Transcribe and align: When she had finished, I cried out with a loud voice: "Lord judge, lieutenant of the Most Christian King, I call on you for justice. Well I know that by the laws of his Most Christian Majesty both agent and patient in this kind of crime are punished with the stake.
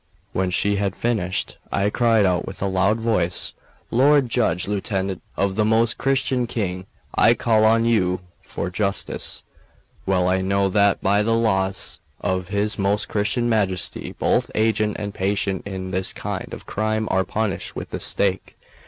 When 0.33 0.49
she 0.49 0.77
had 0.77 0.95
finished, 0.95 1.59
I 1.71 1.91
cried 1.91 2.25
out 2.25 2.47
with 2.47 2.59
a 2.59 2.65
loud 2.67 2.99
voice: 2.99 3.53
"Lord 3.91 4.29
judge, 4.29 4.67
lieutenant 4.67 5.21
of 5.37 5.53
the 5.53 5.63
Most 5.63 5.99
Christian 5.99 6.47
King, 6.47 6.87
I 7.13 7.35
call 7.35 7.63
on 7.65 7.85
you 7.85 8.21
for 8.41 8.71
justice. 8.71 9.43
Well 10.07 10.27
I 10.27 10.41
know 10.41 10.69
that 10.69 11.01
by 11.03 11.21
the 11.21 11.35
laws 11.35 11.99
of 12.19 12.47
his 12.47 12.79
Most 12.79 13.09
Christian 13.09 13.47
Majesty 13.47 14.13
both 14.17 14.49
agent 14.55 14.97
and 14.97 15.13
patient 15.13 15.67
in 15.67 15.91
this 15.91 16.13
kind 16.13 16.51
of 16.51 16.65
crime 16.65 17.07
are 17.11 17.23
punished 17.23 17.75
with 17.75 17.89
the 17.89 17.99
stake. 17.99 18.57